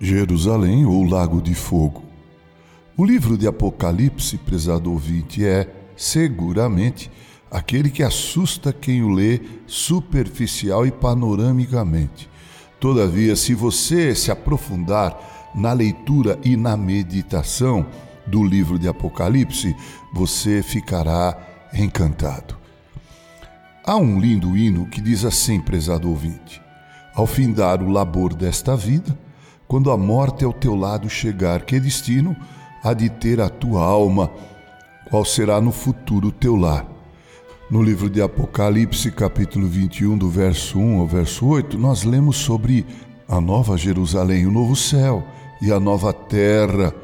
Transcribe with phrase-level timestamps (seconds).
[0.00, 2.04] Jerusalém ou Lago de Fogo.
[2.96, 7.10] O livro de Apocalipse, prezado ouvinte, é, seguramente,
[7.50, 12.28] aquele que assusta quem o lê superficial e panoramicamente.
[12.78, 17.86] Todavia, se você se aprofundar na leitura e na meditação
[18.26, 19.74] do livro de Apocalipse,
[20.12, 21.38] você ficará
[21.72, 22.56] encantado.
[23.84, 26.60] Há um lindo hino que diz assim, prezado ouvinte:
[27.14, 29.16] Ao findar o labor desta vida,
[29.68, 32.36] quando a morte ao teu lado chegar, que destino
[32.82, 34.30] há de ter a tua alma?
[35.10, 36.86] Qual será no futuro o teu lar?
[37.68, 42.86] No livro de Apocalipse, capítulo 21, do verso 1 ao verso 8, nós lemos sobre
[43.28, 45.24] a nova Jerusalém, o novo céu
[45.60, 46.94] e a nova terra.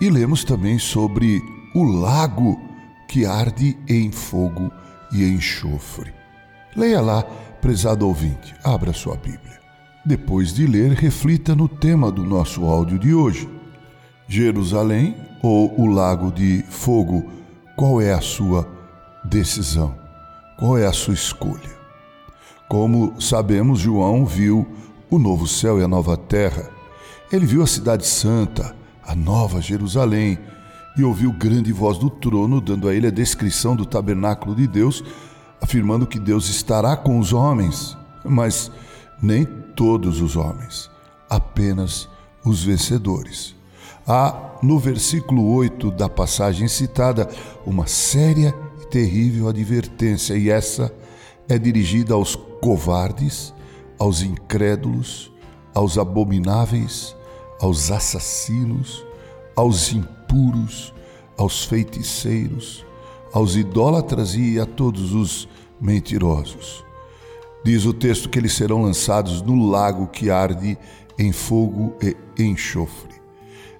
[0.00, 1.40] E lemos também sobre
[1.74, 2.60] o lago
[3.06, 4.68] que arde em fogo
[5.12, 6.12] e enxofre.
[6.74, 7.22] Leia lá,
[7.60, 9.63] prezado ouvinte, abra sua Bíblia.
[10.06, 13.48] Depois de ler, reflita no tema do nosso áudio de hoje.
[14.28, 17.24] Jerusalém ou o Lago de Fogo?
[17.74, 18.68] Qual é a sua
[19.24, 19.94] decisão?
[20.58, 21.72] Qual é a sua escolha?
[22.68, 24.66] Como sabemos, João viu
[25.08, 26.68] o novo céu e a nova terra.
[27.32, 30.38] Ele viu a cidade santa, a nova Jerusalém,
[30.98, 35.02] e ouviu grande voz do trono dando a ele a descrição do tabernáculo de Deus,
[35.62, 38.70] afirmando que Deus estará com os homens, mas
[39.22, 40.90] nem todos os homens,
[41.28, 42.08] apenas
[42.44, 43.54] os vencedores.
[44.06, 47.28] Há no versículo 8 da passagem citada
[47.66, 50.92] uma séria e terrível advertência, e essa
[51.48, 53.52] é dirigida aos covardes,
[53.98, 55.32] aos incrédulos,
[55.74, 57.16] aos abomináveis,
[57.60, 59.04] aos assassinos,
[59.56, 60.92] aos impuros,
[61.36, 62.84] aos feiticeiros,
[63.32, 65.48] aos idólatras e a todos os
[65.80, 66.84] mentirosos.
[67.64, 70.76] Diz o texto que eles serão lançados no lago que arde
[71.18, 73.14] em fogo e enxofre.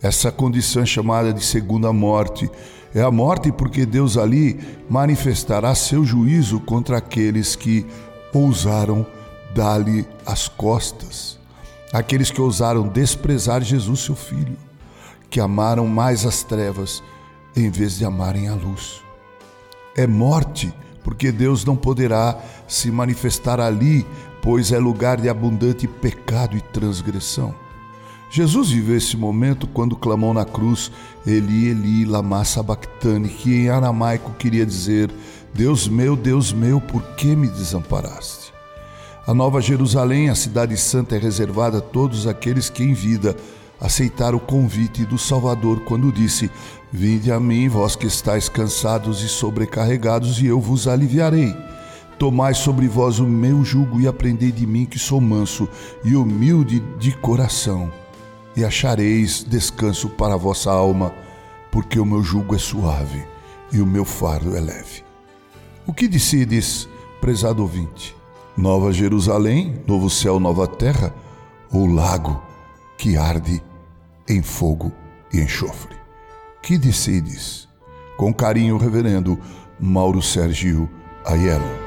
[0.00, 2.48] Essa condição chamada de segunda morte.
[2.94, 7.86] É a morte porque Deus ali manifestará seu juízo contra aqueles que
[8.34, 9.06] ousaram
[9.54, 11.38] dar-lhe as costas,
[11.92, 14.56] aqueles que ousaram desprezar Jesus, seu filho,
[15.30, 17.02] que amaram mais as trevas
[17.56, 19.02] em vez de amarem a luz.
[19.96, 24.06] É morte porque Deus não poderá se manifestar ali,
[24.40, 27.54] pois é lugar de abundante pecado e transgressão.
[28.30, 30.90] Jesus viveu esse momento quando clamou na cruz,
[31.26, 35.12] Eli, Eli, lama sabachthani, que em aramaico queria dizer,
[35.52, 38.52] Deus meu, Deus meu, por que me desamparaste?
[39.26, 43.36] A Nova Jerusalém, a cidade santa, é reservada a todos aqueles que em vida
[43.82, 46.48] aceitaram o convite do Salvador quando disse:
[46.92, 51.54] Vinde a mim, vós que estáis cansados e sobrecarregados, e eu vos aliviarei.
[52.18, 55.68] Tomai sobre vós o meu jugo e aprendei de mim, que sou manso
[56.04, 57.92] e humilde de coração,
[58.56, 61.12] e achareis descanso para a vossa alma,
[61.72, 63.24] porque o meu jugo é suave
[63.72, 65.02] e o meu fardo é leve.
[65.84, 66.88] O que decides,
[67.20, 68.14] prezado ouvinte?
[68.56, 71.12] Nova Jerusalém, novo céu, nova terra,
[71.72, 72.40] ou lago
[72.98, 73.60] que arde
[74.28, 74.92] em fogo
[75.32, 76.02] e enxofre?
[76.62, 77.68] que decides?
[78.16, 79.38] Com carinho, reverendo
[79.80, 80.88] Mauro Sérgio
[81.24, 81.81] Aiello.